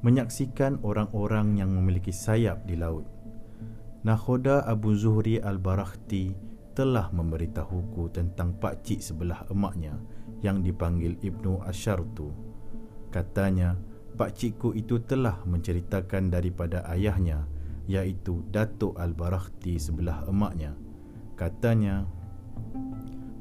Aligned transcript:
menyaksikan 0.00 0.80
orang-orang 0.80 1.60
yang 1.60 1.70
memiliki 1.72 2.12
sayap 2.12 2.64
di 2.64 2.76
laut. 2.76 3.04
Nakhoda 4.00 4.64
Abu 4.64 4.96
Zuhri 4.96 5.36
Al-Barakhti 5.36 6.32
telah 6.72 7.12
memberitahuku 7.12 8.08
tentang 8.08 8.56
pakcik 8.56 9.04
sebelah 9.04 9.44
emaknya 9.52 10.00
yang 10.40 10.64
dipanggil 10.64 11.20
Ibnu 11.20 11.60
Asyartu. 11.68 12.32
Katanya, 13.12 13.76
pakcikku 14.16 14.72
itu 14.72 15.04
telah 15.04 15.44
menceritakan 15.44 16.32
daripada 16.32 16.80
ayahnya 16.88 17.44
iaitu 17.84 18.40
Datuk 18.48 18.96
Al-Barakhti 18.96 19.76
sebelah 19.76 20.24
emaknya. 20.24 20.72
Katanya, 21.36 22.08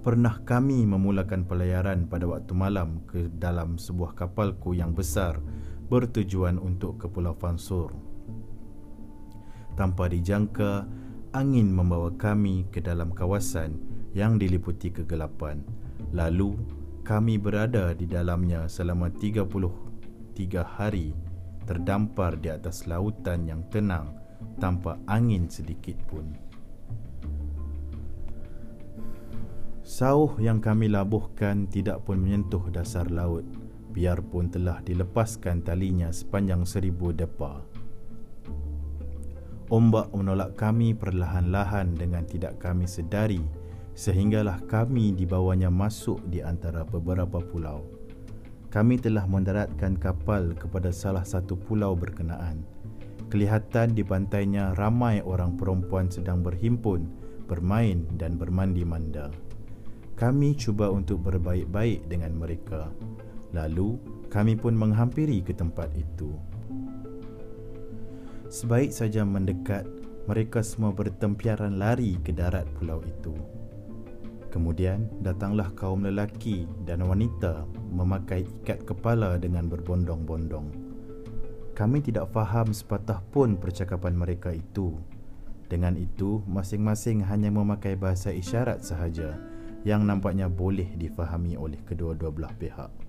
pernah 0.03 0.43
kami 0.43 0.83
memulakan 0.83 1.47
pelayaran 1.47 2.03
pada 2.11 2.27
waktu 2.27 2.51
malam 2.51 3.07
ke 3.07 3.31
dalam 3.31 3.79
sebuah 3.79 4.11
kapalku 4.11 4.75
yang 4.75 4.91
besar 4.91 5.39
bertujuan 5.89 6.61
untuk 6.61 7.01
ke 7.01 7.09
Pulau 7.09 7.33
Fansur. 7.33 7.91
Tanpa 9.73 10.05
dijangka, 10.07 10.85
angin 11.33 11.73
membawa 11.73 12.13
kami 12.13 12.69
ke 12.69 12.79
dalam 12.79 13.09
kawasan 13.09 13.81
yang 14.13 14.37
diliputi 14.37 14.93
kegelapan. 14.93 15.65
Lalu, 16.13 16.53
kami 17.01 17.41
berada 17.41 17.97
di 17.97 18.05
dalamnya 18.05 18.69
selama 18.69 19.09
33 19.09 20.61
hari 20.61 21.17
terdampar 21.65 22.37
di 22.37 22.49
atas 22.53 22.85
lautan 22.85 23.49
yang 23.49 23.65
tenang 23.73 24.13
tanpa 24.61 24.97
angin 25.09 25.49
sedikit 25.49 25.97
pun. 26.05 26.25
Sauh 29.81 30.37
yang 30.37 30.61
kami 30.61 30.85
labuhkan 30.85 31.65
tidak 31.65 32.05
pun 32.05 32.21
menyentuh 32.21 32.61
dasar 32.69 33.09
laut 33.09 33.41
biarpun 33.99 34.47
telah 34.47 34.79
dilepaskan 34.79 35.59
talinya 35.59 36.07
sepanjang 36.07 36.63
seribu 36.63 37.11
depa. 37.11 37.59
Ombak 39.67 40.15
menolak 40.15 40.55
kami 40.55 40.95
perlahan-lahan 40.95 41.99
dengan 41.99 42.23
tidak 42.23 42.63
kami 42.63 42.87
sedari 42.87 43.43
sehinggalah 43.99 44.63
kami 44.71 45.11
dibawanya 45.11 45.67
masuk 45.67 46.23
di 46.31 46.39
antara 46.39 46.87
beberapa 46.87 47.43
pulau. 47.43 47.83
Kami 48.71 48.95
telah 49.03 49.27
mendaratkan 49.27 49.99
kapal 49.99 50.55
kepada 50.55 50.95
salah 50.95 51.27
satu 51.27 51.59
pulau 51.59 51.91
berkenaan. 51.99 52.63
Kelihatan 53.27 53.91
di 53.91 54.07
pantainya 54.07 54.71
ramai 54.79 55.19
orang 55.19 55.59
perempuan 55.59 56.07
sedang 56.07 56.39
berhimpun, 56.39 57.03
bermain 57.51 58.07
dan 58.15 58.39
bermandi 58.39 58.87
manda. 58.87 59.27
Kami 60.15 60.55
cuba 60.55 60.87
untuk 60.87 61.19
berbaik-baik 61.27 62.07
dengan 62.07 62.33
mereka. 62.39 62.87
Lalu 63.53 63.97
kami 64.29 64.53
pun 64.53 64.77
menghampiri 64.77 65.41
ke 65.41 65.57
tempat 65.57 65.89
itu. 65.97 66.33
Sebaik 68.49 68.89
saja 68.89 69.25
mendekat, 69.25 69.85
mereka 70.29 70.61
semua 70.61 70.93
bertempiaran 70.93 71.81
lari 71.81 72.17
ke 72.21 72.33
darat 72.33 72.65
pulau 72.77 73.01
itu. 73.05 73.33
Kemudian 74.49 75.05
datanglah 75.21 75.69
kaum 75.77 76.01
lelaki 76.01 76.65
dan 76.85 77.05
wanita 77.05 77.69
memakai 77.93 78.45
ikat 78.61 78.81
kepala 78.85 79.37
dengan 79.37 79.69
berbondong-bondong. 79.69 80.69
Kami 81.77 82.01
tidak 82.01 82.33
faham 82.33 82.73
sepatah 82.73 83.21
pun 83.29 83.53
percakapan 83.57 84.17
mereka 84.17 84.49
itu. 84.49 84.97
Dengan 85.69 85.93
itu, 85.93 86.41
masing-masing 86.49 87.21
hanya 87.29 87.53
memakai 87.53 87.93
bahasa 87.93 88.33
isyarat 88.33 88.81
sahaja 88.81 89.37
yang 89.85 90.03
nampaknya 90.03 90.49
boleh 90.49 90.89
difahami 90.97 91.53
oleh 91.55 91.77
kedua-dua 91.85 92.33
belah 92.33 92.53
pihak. 92.57 93.08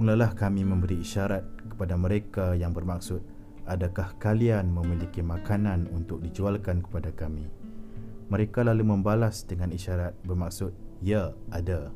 Mulalah 0.00 0.34
kami 0.34 0.66
memberi 0.66 1.00
isyarat 1.00 1.46
kepada 1.70 1.94
mereka 1.94 2.54
yang 2.58 2.74
bermaksud 2.74 3.22
Adakah 3.64 4.20
kalian 4.20 4.68
memiliki 4.68 5.24
makanan 5.24 5.88
untuk 5.94 6.20
dijualkan 6.20 6.84
kepada 6.84 7.08
kami? 7.14 7.48
Mereka 8.28 8.66
lalu 8.66 8.84
membalas 8.84 9.46
dengan 9.46 9.72
isyarat 9.72 10.12
bermaksud 10.26 10.74
Ya, 11.00 11.32
ada 11.54 11.94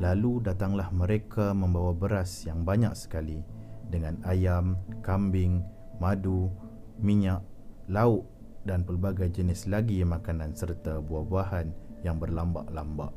Lalu 0.00 0.42
datanglah 0.42 0.90
mereka 0.90 1.54
membawa 1.54 1.94
beras 1.94 2.42
yang 2.48 2.66
banyak 2.66 2.96
sekali 2.98 3.44
Dengan 3.86 4.18
ayam, 4.26 4.80
kambing, 5.04 5.62
madu, 6.02 6.50
minyak, 6.98 7.44
lauk 7.86 8.26
dan 8.64 8.82
pelbagai 8.82 9.28
jenis 9.28 9.68
lagi 9.68 10.00
makanan 10.02 10.56
serta 10.56 10.98
buah-buahan 11.04 11.68
yang 12.04 12.16
berlambak-lambak. 12.20 13.12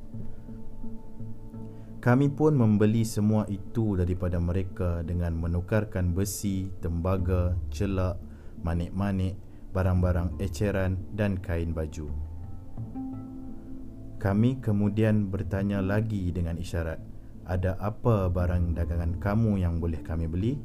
Kami 2.08 2.32
pun 2.32 2.56
membeli 2.56 3.04
semua 3.04 3.44
itu 3.52 4.00
daripada 4.00 4.40
mereka 4.40 5.04
dengan 5.04 5.36
menukarkan 5.36 6.16
besi, 6.16 6.72
tembaga, 6.80 7.52
celak, 7.68 8.16
manik-manik, 8.64 9.36
barang-barang 9.76 10.40
eceran 10.40 10.96
dan 11.20 11.36
kain 11.36 11.76
baju. 11.76 12.08
Kami 14.24 14.64
kemudian 14.64 15.28
bertanya 15.28 15.84
lagi 15.84 16.32
dengan 16.32 16.56
isyarat, 16.56 17.04
ada 17.44 17.76
apa 17.76 18.32
barang 18.32 18.80
dagangan 18.80 19.20
kamu 19.20 19.60
yang 19.60 19.84
boleh 19.84 20.00
kami 20.00 20.32
beli? 20.32 20.56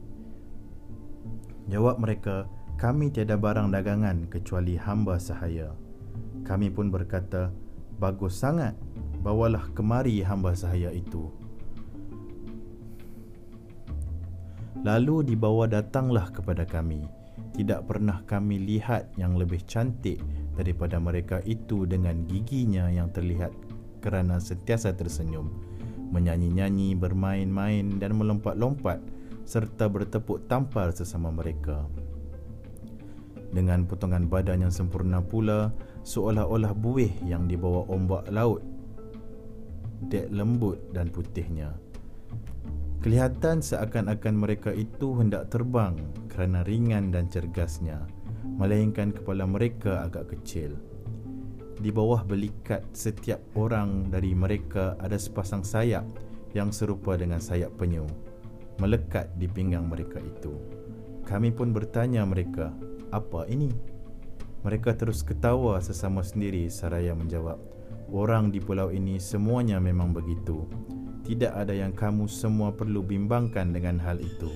Jawab 1.67 1.99
mereka, 1.99 2.47
kami 2.79 3.11
tiada 3.11 3.35
barang 3.35 3.75
dagangan 3.75 4.31
kecuali 4.31 4.79
hamba 4.79 5.19
sahaya. 5.19 5.75
Kami 6.47 6.71
pun 6.71 6.95
berkata, 6.95 7.51
bagus 7.99 8.39
sangat 8.39 8.79
bawalah 9.23 9.71
kemari 9.73 10.21
hamba 10.27 10.53
sahaya 10.53 10.91
itu. 10.91 11.31
Lalu 14.83 15.33
dibawa 15.33 15.71
datanglah 15.71 16.27
kepada 16.35 16.67
kami. 16.67 17.07
Tidak 17.55 17.87
pernah 17.87 18.27
kami 18.27 18.59
lihat 18.59 19.15
yang 19.15 19.39
lebih 19.39 19.63
cantik 19.63 20.19
daripada 20.59 20.99
mereka 20.99 21.39
itu 21.47 21.87
dengan 21.87 22.27
giginya 22.27 22.91
yang 22.91 23.15
terlihat 23.15 23.55
kerana 24.03 24.43
sentiasa 24.43 24.91
tersenyum, 24.99 25.47
menyanyi-nyanyi, 26.11 26.99
bermain-main 26.99 28.03
dan 28.03 28.19
melompat-lompat 28.19 28.99
serta 29.47 29.87
bertepuk 29.87 30.51
tampar 30.51 30.91
sesama 30.91 31.31
mereka. 31.31 31.87
Dengan 33.53 33.85
potongan 33.85 34.27
badan 34.27 34.67
yang 34.67 34.75
sempurna 34.75 35.21
pula, 35.21 35.71
seolah-olah 36.03 36.73
buih 36.73 37.13
yang 37.23 37.47
dibawa 37.47 37.85
ombak 37.87 38.27
laut 38.33 38.65
dek 40.09 40.33
lembut 40.33 40.79
dan 40.91 41.11
putihnya. 41.13 41.75
Kelihatan 43.03 43.59
seakan-akan 43.59 44.35
mereka 44.39 44.71
itu 44.71 45.19
hendak 45.19 45.51
terbang 45.51 45.99
kerana 46.31 46.63
ringan 46.63 47.11
dan 47.11 47.27
cergasnya, 47.27 47.99
melainkan 48.47 49.11
kepala 49.11 49.43
mereka 49.43 50.07
agak 50.07 50.31
kecil. 50.39 50.79
Di 51.83 51.91
bawah 51.91 52.23
belikat 52.23 52.87
setiap 52.95 53.43
orang 53.59 54.07
dari 54.07 54.39
mereka 54.39 54.95
ada 55.03 55.19
sepasang 55.19 55.67
sayap 55.67 56.07
yang 56.55 56.71
serupa 56.71 57.19
dengan 57.19 57.43
sayap 57.43 57.75
penyu, 57.75 58.07
melekat 58.79 59.27
di 59.35 59.51
pinggang 59.51 59.91
mereka 59.91 60.23
itu. 60.23 60.55
Kami 61.27 61.51
pun 61.51 61.75
bertanya 61.75 62.23
mereka, 62.23 62.71
apa 63.11 63.51
ini? 63.51 63.75
Mereka 64.63 64.95
terus 64.95 65.27
ketawa 65.27 65.83
sesama 65.83 66.23
sendiri 66.23 66.71
seraya 66.71 67.19
menjawab, 67.19 67.59
Orang 68.13 68.53
di 68.53 68.61
pulau 68.61 68.93
ini 68.93 69.17
semuanya 69.17 69.81
memang 69.81 70.13
begitu. 70.13 70.69
Tidak 71.25 71.49
ada 71.49 71.73
yang 71.73 71.97
kamu 71.97 72.29
semua 72.29 72.69
perlu 72.77 73.01
bimbangkan 73.01 73.73
dengan 73.73 73.97
hal 74.05 74.21
itu. 74.21 74.53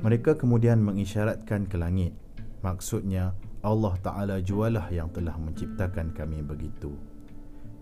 Mereka 0.00 0.40
kemudian 0.40 0.80
mengisyaratkan 0.80 1.68
ke 1.68 1.76
langit. 1.76 2.16
Maksudnya, 2.64 3.36
Allah 3.60 4.00
Ta'ala 4.00 4.40
jualah 4.40 4.88
yang 4.88 5.12
telah 5.12 5.36
menciptakan 5.36 6.16
kami 6.16 6.40
begitu. 6.40 6.96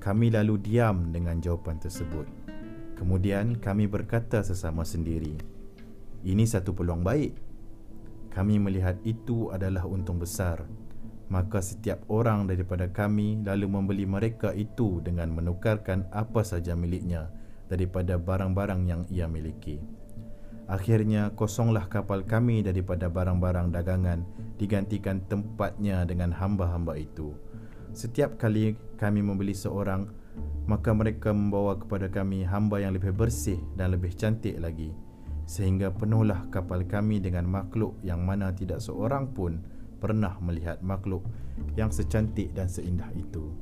Kami 0.03 0.35
lalu 0.35 0.59
diam 0.59 1.15
dengan 1.15 1.39
jawapan 1.39 1.79
tersebut. 1.79 2.27
Kemudian 2.99 3.63
kami 3.63 3.87
berkata 3.87 4.43
sesama 4.43 4.83
sendiri, 4.83 5.52
ini 6.23 6.47
satu 6.47 6.71
peluang 6.71 7.03
baik. 7.03 7.35
Kami 8.31 8.63
melihat 8.63 8.95
itu 9.03 9.51
adalah 9.51 9.83
untung 9.85 10.23
besar. 10.23 10.63
Maka 11.27 11.59
setiap 11.59 12.07
orang 12.07 12.47
daripada 12.47 12.87
kami 12.87 13.43
lalu 13.43 13.67
membeli 13.67 14.07
mereka 14.07 14.55
itu 14.55 15.03
dengan 15.03 15.35
menukarkan 15.35 16.07
apa 16.15 16.47
saja 16.47 16.79
miliknya 16.79 17.27
daripada 17.67 18.23
barang-barang 18.23 18.81
yang 18.87 19.03
ia 19.11 19.27
miliki. 19.27 19.83
Akhirnya 20.71 21.35
kosonglah 21.35 21.91
kapal 21.91 22.23
kami 22.23 22.63
daripada 22.63 23.11
barang-barang 23.11 23.75
dagangan 23.75 24.23
digantikan 24.63 25.27
tempatnya 25.27 26.07
dengan 26.07 26.31
hamba-hamba 26.31 27.03
itu. 27.03 27.35
Setiap 27.93 28.39
kali 28.39 28.79
kami 28.95 29.27
membeli 29.27 29.59
seorang, 29.59 30.07
maka 30.71 30.95
mereka 30.95 31.35
membawa 31.35 31.75
kepada 31.75 32.07
kami 32.07 32.47
hamba 32.47 32.79
yang 32.79 32.95
lebih 32.95 33.11
bersih 33.11 33.59
dan 33.75 33.91
lebih 33.93 34.15
cantik 34.15 34.57
lagi 34.63 34.95
sehingga 35.53 35.93
penuhlah 35.93 36.49
kapal 36.49 36.81
kami 36.89 37.21
dengan 37.21 37.45
makhluk 37.45 38.01
yang 38.01 38.25
mana 38.25 38.57
tidak 38.57 38.81
seorang 38.81 39.29
pun 39.37 39.61
pernah 40.01 40.41
melihat 40.41 40.81
makhluk 40.81 41.29
yang 41.77 41.93
secantik 41.93 42.57
dan 42.57 42.73
seindah 42.73 43.13
itu. 43.13 43.53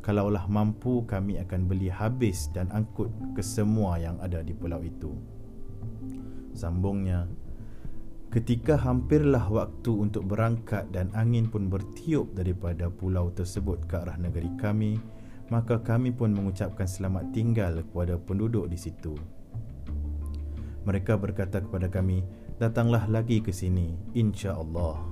Kalaulah 0.00 0.48
mampu 0.48 1.04
kami 1.04 1.36
akan 1.44 1.68
beli 1.68 1.92
habis 1.92 2.48
dan 2.56 2.72
angkut 2.72 3.12
ke 3.36 3.44
semua 3.44 4.00
yang 4.00 4.16
ada 4.24 4.40
di 4.40 4.56
pulau 4.56 4.80
itu. 4.80 5.12
Sambungnya, 6.56 7.28
ketika 8.32 8.80
hampirlah 8.80 9.44
waktu 9.52 9.92
untuk 9.92 10.24
berangkat 10.24 10.88
dan 10.88 11.12
angin 11.12 11.52
pun 11.52 11.68
bertiup 11.68 12.32
daripada 12.32 12.88
pulau 12.88 13.28
tersebut 13.28 13.84
ke 13.84 14.00
arah 14.00 14.16
negeri 14.16 14.48
kami, 14.56 14.96
maka 15.52 15.84
kami 15.84 16.16
pun 16.16 16.32
mengucapkan 16.32 16.88
selamat 16.88 17.28
tinggal 17.36 17.84
kepada 17.84 18.16
penduduk 18.16 18.72
di 18.72 18.80
situ. 18.80 19.35
Mereka 20.86 21.18
berkata 21.18 21.58
kepada 21.58 21.90
kami, 21.90 22.22
datanglah 22.62 23.10
lagi 23.10 23.42
ke 23.42 23.50
sini, 23.50 23.98
insya-Allah. 24.14 25.02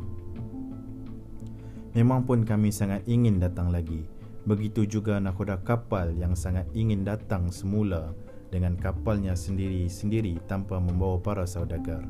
Memang 1.99 2.23
pun 2.23 2.47
kami 2.47 2.71
sangat 2.71 3.03
ingin 3.11 3.43
datang 3.43 3.75
lagi. 3.75 4.07
Begitu 4.47 4.87
juga 4.87 5.19
nakhoda 5.19 5.59
kapal 5.67 6.15
yang 6.15 6.39
sangat 6.39 6.71
ingin 6.79 7.03
datang 7.03 7.51
semula 7.51 8.15
dengan 8.55 8.79
kapalnya 8.79 9.35
sendiri-sendiri 9.35 10.39
tanpa 10.47 10.79
membawa 10.79 11.19
para 11.19 11.43
saudagar. 11.43 12.07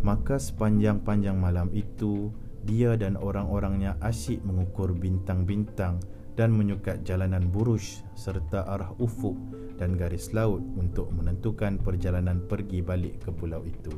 Maka 0.00 0.40
sepanjang-panjang 0.40 1.36
malam 1.36 1.68
itu, 1.76 2.32
dia 2.64 2.96
dan 2.96 3.20
orang-orangnya 3.20 4.00
asyik 4.00 4.40
mengukur 4.48 4.96
bintang-bintang 4.96 6.00
dan 6.36 6.52
menyukat 6.56 7.04
jalanan 7.04 7.44
burush 7.52 8.00
serta 8.16 8.64
arah 8.64 8.92
ufuk 8.96 9.36
dan 9.76 9.98
garis 9.98 10.32
laut 10.32 10.64
untuk 10.78 11.12
menentukan 11.12 11.76
perjalanan 11.80 12.40
pergi 12.46 12.80
balik 12.80 13.20
ke 13.24 13.30
pulau 13.34 13.60
itu. 13.66 13.92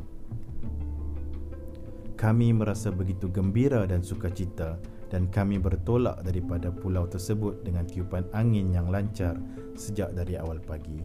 Kami 2.15 2.55
merasa 2.55 2.89
begitu 2.95 3.29
gembira 3.29 3.85
dan 3.85 4.01
sukacita 4.01 4.79
dan 5.13 5.29
kami 5.29 5.61
bertolak 5.61 6.25
daripada 6.25 6.73
pulau 6.73 7.05
tersebut 7.07 7.63
dengan 7.63 7.85
tiupan 7.85 8.25
angin 8.33 8.73
yang 8.73 8.89
lancar 8.89 9.37
sejak 9.77 10.15
dari 10.17 10.35
awal 10.41 10.59
pagi. 10.63 11.05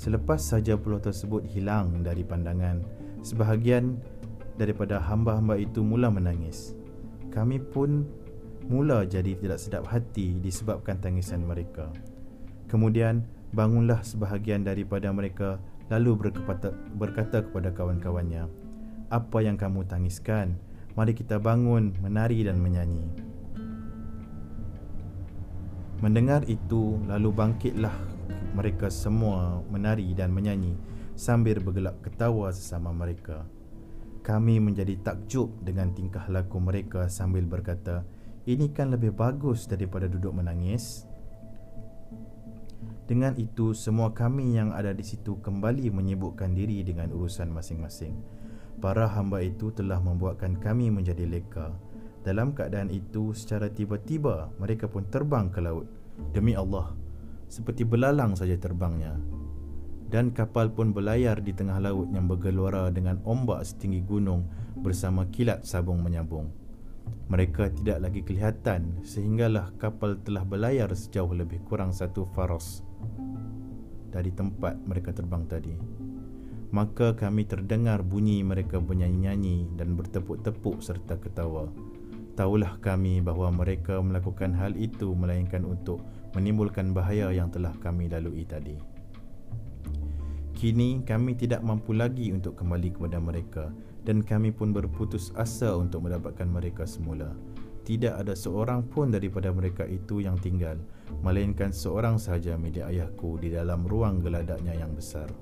Selepas 0.00 0.40
saja 0.40 0.80
pulau 0.80 0.96
tersebut 0.96 1.44
hilang 1.44 2.00
dari 2.00 2.24
pandangan, 2.24 2.80
sebahagian 3.20 4.00
daripada 4.56 4.96
hamba-hamba 4.96 5.60
itu 5.60 5.84
mula 5.84 6.08
menangis. 6.08 6.72
Kami 7.28 7.60
pun 7.60 8.08
mula 8.70 9.02
jadi 9.02 9.34
tidak 9.34 9.58
sedap 9.58 9.84
hati 9.90 10.38
disebabkan 10.38 11.02
tangisan 11.02 11.42
mereka. 11.42 11.90
Kemudian 12.70 13.26
bangunlah 13.50 13.98
sebahagian 14.06 14.62
daripada 14.62 15.10
mereka 15.10 15.58
lalu 15.90 16.14
berkata, 16.30 16.70
berkata 16.94 17.42
kepada 17.42 17.74
kawan-kawannya, 17.74 18.46
"Apa 19.10 19.42
yang 19.42 19.58
kamu 19.58 19.90
tangiskan? 19.90 20.54
Mari 20.94 21.18
kita 21.18 21.42
bangun, 21.42 21.98
menari 21.98 22.46
dan 22.46 22.62
menyanyi." 22.62 23.10
Mendengar 25.98 26.46
itu, 26.46 26.96
lalu 27.10 27.34
bangkitlah 27.34 27.92
mereka 28.54 28.86
semua 28.86 29.66
menari 29.66 30.14
dan 30.14 30.30
menyanyi 30.30 30.78
sambil 31.18 31.58
bergelak 31.58 31.98
ketawa 32.06 32.54
sesama 32.54 32.94
mereka. 32.94 33.44
Kami 34.22 34.62
menjadi 34.62 34.94
takjub 35.02 35.50
dengan 35.60 35.90
tingkah 35.90 36.24
laku 36.30 36.62
mereka 36.62 37.10
sambil 37.10 37.42
berkata, 37.44 38.06
ini 38.50 38.74
kan 38.74 38.90
lebih 38.90 39.14
bagus 39.14 39.70
daripada 39.70 40.10
duduk 40.10 40.34
menangis. 40.34 41.06
Dengan 43.06 43.34
itu, 43.38 43.74
semua 43.74 44.10
kami 44.10 44.58
yang 44.58 44.74
ada 44.74 44.90
di 44.94 45.02
situ 45.02 45.38
kembali 45.38 45.90
menyibukkan 45.90 46.50
diri 46.54 46.82
dengan 46.82 47.10
urusan 47.10 47.50
masing-masing. 47.50 48.14
Para 48.78 49.10
hamba 49.10 49.42
itu 49.42 49.74
telah 49.74 49.98
membuatkan 49.98 50.58
kami 50.58 50.90
menjadi 50.90 51.26
leka. 51.26 51.74
Dalam 52.22 52.54
keadaan 52.54 52.90
itu, 52.90 53.34
secara 53.34 53.66
tiba-tiba 53.70 54.50
mereka 54.58 54.86
pun 54.86 55.06
terbang 55.10 55.50
ke 55.50 55.58
laut. 55.58 55.86
Demi 56.30 56.54
Allah, 56.54 56.94
seperti 57.50 57.82
belalang 57.82 58.38
saja 58.38 58.54
terbangnya. 58.54 59.18
Dan 60.10 60.34
kapal 60.34 60.74
pun 60.74 60.90
berlayar 60.90 61.38
di 61.38 61.54
tengah 61.54 61.78
laut 61.78 62.10
yang 62.10 62.26
bergelora 62.26 62.90
dengan 62.90 63.22
ombak 63.22 63.62
setinggi 63.62 64.02
gunung 64.02 64.46
bersama 64.78 65.26
kilat 65.30 65.62
sabung 65.62 66.02
menyambung. 66.02 66.59
Mereka 67.30 67.70
tidak 67.78 67.98
lagi 68.02 68.20
kelihatan 68.26 69.06
sehinggalah 69.06 69.70
kapal 69.78 70.18
telah 70.20 70.42
berlayar 70.42 70.90
sejauh 70.90 71.30
lebih 71.30 71.62
kurang 71.62 71.94
satu 71.94 72.26
faros 72.34 72.82
dari 74.10 74.34
tempat 74.34 74.74
mereka 74.82 75.14
terbang 75.14 75.46
tadi. 75.46 75.74
Maka 76.70 77.14
kami 77.18 77.46
terdengar 77.46 78.02
bunyi 78.02 78.42
mereka 78.46 78.78
bernyanyi-nyanyi 78.78 79.74
dan 79.74 79.94
bertepuk-tepuk 79.98 80.82
serta 80.82 81.18
ketawa. 81.18 81.66
Tahulah 82.38 82.78
kami 82.78 83.18
bahawa 83.18 83.50
mereka 83.50 83.98
melakukan 83.98 84.54
hal 84.54 84.78
itu 84.78 85.10
melainkan 85.14 85.66
untuk 85.66 86.02
menimbulkan 86.34 86.94
bahaya 86.94 87.34
yang 87.34 87.50
telah 87.50 87.74
kami 87.82 88.06
lalui 88.06 88.46
tadi. 88.46 88.99
Kini 90.60 91.00
kami 91.08 91.40
tidak 91.40 91.64
mampu 91.64 91.96
lagi 91.96 92.36
untuk 92.36 92.60
kembali 92.60 92.92
kepada 92.92 93.16
mereka 93.16 93.72
dan 94.04 94.20
kami 94.20 94.52
pun 94.52 94.76
berputus 94.76 95.32
asa 95.32 95.72
untuk 95.72 96.04
mendapatkan 96.04 96.44
mereka 96.44 96.84
semula. 96.84 97.32
Tidak 97.88 98.12
ada 98.12 98.36
seorang 98.36 98.84
pun 98.84 99.08
daripada 99.08 99.48
mereka 99.56 99.88
itu 99.88 100.20
yang 100.20 100.36
tinggal, 100.36 100.76
melainkan 101.24 101.72
seorang 101.72 102.20
sahaja 102.20 102.60
milik 102.60 102.84
ayahku 102.84 103.40
di 103.40 103.48
dalam 103.56 103.88
ruang 103.88 104.20
geladaknya 104.20 104.76
yang 104.76 104.92
besar. 104.92 105.32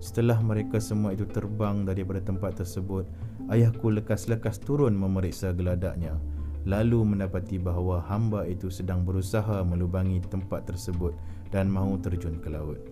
Setelah 0.00 0.40
mereka 0.40 0.80
semua 0.80 1.12
itu 1.12 1.28
terbang 1.28 1.84
daripada 1.84 2.24
tempat 2.24 2.56
tersebut, 2.56 3.04
ayahku 3.52 3.92
lekas-lekas 3.92 4.64
turun 4.64 4.96
memeriksa 4.96 5.52
geladaknya, 5.52 6.16
lalu 6.64 7.04
mendapati 7.04 7.60
bahawa 7.60 8.00
hamba 8.08 8.48
itu 8.48 8.72
sedang 8.72 9.04
berusaha 9.04 9.60
melubangi 9.60 10.24
tempat 10.24 10.72
tersebut 10.72 11.12
dan 11.52 11.68
mahu 11.68 12.00
terjun 12.00 12.40
ke 12.40 12.48
laut. 12.48 12.91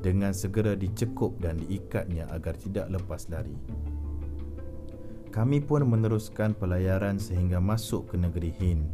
Dengan 0.00 0.30
segera 0.36 0.76
dicekup 0.76 1.40
dan 1.40 1.60
diikatnya 1.60 2.28
agar 2.30 2.54
tidak 2.60 2.86
lepas 2.92 3.26
lari. 3.32 3.56
Kami 5.32 5.60
pun 5.60 5.84
meneruskan 5.84 6.56
pelayaran 6.56 7.20
sehingga 7.20 7.60
masuk 7.60 8.12
ke 8.12 8.16
negeri 8.16 8.50
Hind 8.56 8.88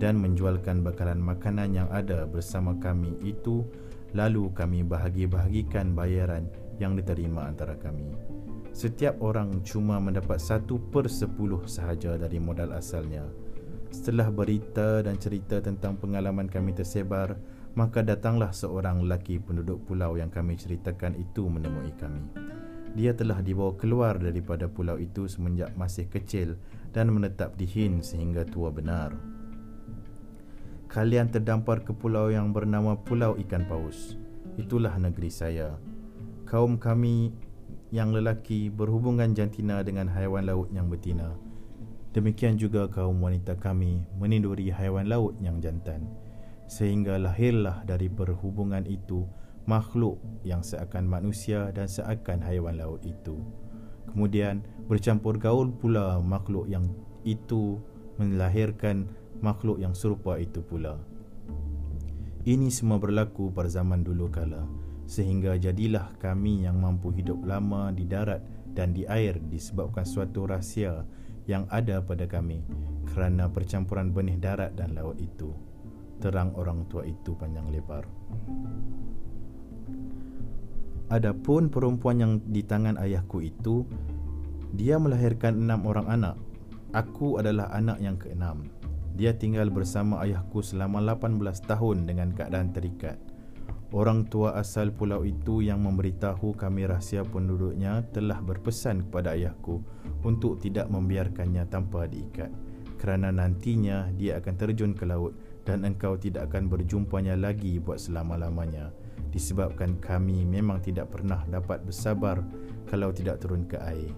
dan 0.00 0.16
menjualkan 0.20 0.80
bakalan 0.80 1.20
makanan 1.20 1.72
yang 1.76 1.88
ada 1.92 2.24
bersama 2.24 2.76
kami 2.80 3.16
itu 3.24 3.64
lalu 4.16 4.48
kami 4.56 4.80
bahagi-bahagikan 4.80 5.92
bayaran 5.92 6.48
yang 6.80 6.96
diterima 6.96 7.48
antara 7.48 7.76
kami. 7.76 8.08
Setiap 8.76 9.20
orang 9.24 9.64
cuma 9.64 9.96
mendapat 9.96 10.36
satu 10.36 10.76
per 10.92 11.08
sepuluh 11.08 11.64
sahaja 11.64 12.20
dari 12.20 12.36
modal 12.36 12.76
asalnya. 12.76 13.24
Setelah 13.88 14.28
berita 14.28 15.00
dan 15.00 15.16
cerita 15.16 15.64
tentang 15.64 15.96
pengalaman 15.96 16.44
kami 16.44 16.76
tersebar, 16.76 17.40
maka 17.76 18.00
datanglah 18.02 18.50
seorang 18.50 19.04
lelaki 19.04 19.38
penduduk 19.38 19.84
pulau 19.84 20.16
yang 20.16 20.32
kami 20.32 20.56
ceritakan 20.56 21.14
itu 21.20 21.46
menemui 21.46 21.92
kami 22.00 22.56
dia 22.96 23.12
telah 23.12 23.44
dibawa 23.44 23.76
keluar 23.76 24.16
daripada 24.16 24.72
pulau 24.72 24.96
itu 24.96 25.28
semenjak 25.28 25.76
masih 25.76 26.08
kecil 26.08 26.56
dan 26.96 27.12
menetap 27.12 27.52
di 27.60 27.68
Hind 27.68 28.00
sehingga 28.00 28.48
tua 28.48 28.72
benar. 28.72 29.12
Kalian 30.88 31.28
terdampar 31.28 31.84
ke 31.84 31.92
pulau 31.92 32.32
yang 32.32 32.56
bernama 32.56 32.96
Pulau 32.96 33.36
Ikan 33.36 33.68
Paus. 33.68 34.16
Itulah 34.56 34.96
negeri 34.96 35.28
saya. 35.28 35.76
Kaum 36.48 36.80
kami 36.80 37.36
yang 37.92 38.16
lelaki 38.16 38.72
berhubungan 38.72 39.36
jantina 39.36 39.84
dengan 39.84 40.08
haiwan 40.08 40.48
laut 40.48 40.72
yang 40.72 40.88
betina. 40.88 41.36
Demikian 42.16 42.56
juga 42.56 42.88
kaum 42.88 43.20
wanita 43.20 43.60
kami 43.60 44.08
meninduri 44.16 44.72
haiwan 44.72 45.04
laut 45.04 45.36
yang 45.36 45.60
jantan. 45.60 46.08
Sehingga 46.66 47.18
lahirlah 47.18 47.86
dari 47.86 48.10
perhubungan 48.10 48.82
itu 48.86 49.26
makhluk 49.66 50.22
yang 50.46 50.62
seakan 50.62 51.06
manusia 51.06 51.70
dan 51.74 51.90
seakan 51.90 52.42
haiwan 52.42 52.78
laut 52.78 53.02
itu. 53.02 53.42
Kemudian 54.10 54.62
bercampur 54.86 55.38
gaul 55.38 55.74
pula 55.74 56.22
makhluk 56.22 56.70
yang 56.70 56.90
itu 57.26 57.82
melahirkan 58.16 59.10
makhluk 59.42 59.82
yang 59.82 59.92
serupa 59.92 60.38
itu 60.38 60.62
pula. 60.62 60.96
Ini 62.46 62.70
semua 62.70 63.02
berlaku 63.02 63.50
pada 63.50 63.66
zaman 63.66 64.06
dulu 64.06 64.30
kala 64.30 64.62
sehingga 65.06 65.54
jadilah 65.54 66.14
kami 66.18 66.66
yang 66.66 66.82
mampu 66.82 67.14
hidup 67.14 67.42
lama 67.46 67.94
di 67.94 68.06
darat 68.06 68.42
dan 68.74 68.94
di 68.94 69.06
air 69.06 69.38
disebabkan 69.38 70.06
suatu 70.06 70.50
rahsia 70.50 71.06
yang 71.46 71.66
ada 71.70 72.02
pada 72.02 72.26
kami 72.26 72.66
kerana 73.06 73.46
percampuran 73.46 74.10
benih 74.10 74.38
darat 74.38 74.74
dan 74.74 74.98
laut 74.98 75.18
itu. 75.22 75.54
Terang 76.16 76.56
orang 76.56 76.88
tua 76.88 77.04
itu 77.04 77.36
panjang 77.36 77.68
lebar. 77.68 78.08
Adapun 81.06 81.70
perempuan 81.70 82.18
yang 82.18 82.32
di 82.42 82.66
tangan 82.66 82.98
ayahku 82.98 83.38
itu 83.38 83.86
Dia 84.74 84.98
melahirkan 84.98 85.62
enam 85.62 85.86
orang 85.86 86.08
anak. 86.10 86.36
Aku 86.92 87.38
adalah 87.38 87.70
anak 87.70 88.02
yang 88.02 88.18
keenam. 88.18 88.68
Dia 89.16 89.32
tinggal 89.32 89.72
bersama 89.72 90.20
ayahku 90.26 90.60
selama 90.60 91.00
18 91.00 91.40
tahun 91.64 92.04
dengan 92.04 92.36
keadaan 92.36 92.74
terikat. 92.74 93.16
Orang 93.94 94.26
tua 94.26 94.58
asal 94.58 94.90
pulau 94.90 95.22
itu 95.22 95.62
yang 95.62 95.80
memberitahu 95.86 96.58
kami 96.58 96.90
rahsia 96.90 97.22
penduduknya 97.22 98.02
telah 98.10 98.42
berpesan 98.42 99.06
kepada 99.08 99.38
ayahku 99.38 99.80
untuk 100.26 100.58
tidak 100.58 100.90
membiarkannya 100.90 101.64
tanpa 101.70 102.10
diikat. 102.10 102.50
Kerana 102.98 103.30
nantinya 103.30 104.10
dia 104.12 104.42
akan 104.42 104.54
terjun 104.58 104.92
ke 104.92 105.06
laut 105.06 105.38
dan 105.66 105.82
engkau 105.82 106.14
tidak 106.14 106.48
akan 106.54 106.70
berjumpanya 106.70 107.34
lagi 107.34 107.82
buat 107.82 107.98
selama-lamanya. 107.98 108.94
Disebabkan 109.34 109.98
kami 109.98 110.46
memang 110.46 110.80
tidak 110.80 111.12
pernah 111.12 111.42
dapat 111.50 111.82
bersabar 111.82 112.40
kalau 112.86 113.10
tidak 113.10 113.42
turun 113.42 113.66
ke 113.66 113.76
air. 113.82 114.14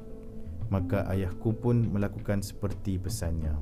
Maka 0.69 1.09
ayahku 1.09 1.57
pun 1.57 1.89
melakukan 1.89 2.45
seperti 2.45 3.01
pesannya. 3.01 3.57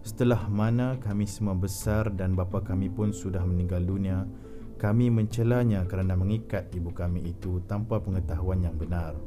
Setelah 0.00 0.48
mana 0.48 0.96
kami 0.96 1.28
semua 1.28 1.52
besar 1.52 2.08
dan 2.14 2.32
bapa 2.32 2.64
kami 2.64 2.88
pun 2.88 3.12
sudah 3.12 3.44
meninggal 3.44 3.84
dunia, 3.84 4.24
kami 4.80 5.12
mencelanya 5.12 5.84
kerana 5.84 6.16
mengikat 6.16 6.72
ibu 6.72 6.94
kami 6.94 7.26
itu 7.26 7.60
tanpa 7.68 8.00
pengetahuan 8.00 8.64
yang 8.64 8.78
benar. 8.78 9.18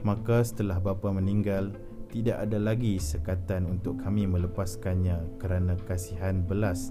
Maka 0.00 0.40
setelah 0.40 0.80
bapa 0.80 1.12
meninggal, 1.12 1.76
tidak 2.10 2.42
ada 2.42 2.58
lagi 2.58 2.98
sekatan 2.98 3.70
untuk 3.70 4.02
kami 4.02 4.26
melepaskannya 4.26 5.38
kerana 5.38 5.78
kasihan 5.86 6.42
belas 6.42 6.90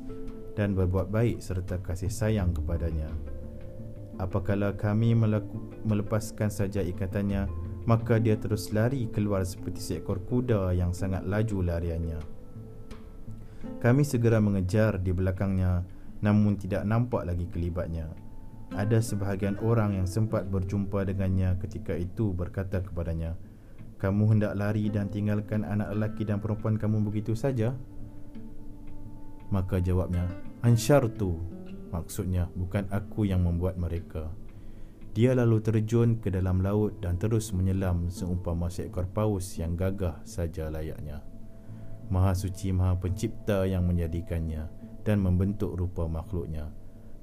dan 0.56 0.76
berbuat 0.76 1.12
baik 1.12 1.44
serta 1.44 1.80
kasih 1.84 2.12
sayang 2.12 2.56
kepadanya. 2.56 3.12
Apakala 4.20 4.76
kami 4.76 5.16
melepaskan 5.88 6.52
saja 6.52 6.84
ikatannya, 6.84 7.48
maka 7.88 8.20
dia 8.20 8.36
terus 8.36 8.72
lari 8.76 9.08
keluar 9.08 9.48
seperti 9.48 9.80
seekor 9.80 10.20
kuda 10.28 10.76
yang 10.76 10.92
sangat 10.92 11.24
laju 11.24 11.64
lariannya. 11.64 12.20
Kami 13.80 14.04
segera 14.04 14.44
mengejar 14.44 15.00
di 15.00 15.16
belakangnya 15.16 15.88
namun 16.20 16.60
tidak 16.60 16.84
nampak 16.84 17.24
lagi 17.24 17.48
kelibatnya. 17.48 18.12
Ada 18.76 19.02
sebahagian 19.02 19.58
orang 19.66 19.98
yang 19.98 20.08
sempat 20.08 20.46
berjumpa 20.52 21.08
dengannya 21.08 21.58
ketika 21.64 21.96
itu 21.98 22.36
berkata 22.36 22.84
kepadanya, 22.84 23.34
"Kamu 24.00 24.32
hendak 24.32 24.56
lari 24.56 24.88
dan 24.88 25.12
tinggalkan 25.12 25.68
anak 25.68 25.94
lelaki 25.94 26.24
dan 26.24 26.40
perempuan 26.40 26.80
kamu 26.80 27.04
begitu 27.04 27.36
saja?" 27.36 27.76
Maka 29.52 29.78
jawabnya, 29.84 30.26
"Ansyartu." 30.64 31.60
Maksudnya 31.90 32.50
bukan 32.54 32.86
aku 32.94 33.26
yang 33.26 33.46
membuat 33.46 33.78
mereka. 33.82 34.30
Dia 35.18 35.34
lalu 35.34 35.58
terjun 35.58 36.22
ke 36.22 36.30
dalam 36.30 36.62
laut 36.62 37.02
dan 37.02 37.18
terus 37.18 37.50
menyelam 37.50 38.14
seumpama 38.14 38.70
seekor 38.70 39.10
paus 39.10 39.58
yang 39.58 39.74
gagah 39.74 40.22
saja 40.22 40.70
layaknya. 40.70 41.26
Maha 42.14 42.38
suci 42.38 42.70
Maha 42.70 42.98
pencipta 42.98 43.66
yang 43.66 43.90
menjadikannya 43.90 44.70
dan 45.02 45.18
membentuk 45.22 45.74
rupa 45.74 46.06
makhluknya. 46.06 46.70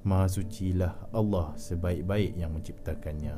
Maha 0.03 0.27
sucilah 0.27 1.11
Allah 1.15 1.55
sebaik-baik 1.55 2.35
yang 2.35 2.51
menciptakannya. 2.55 3.35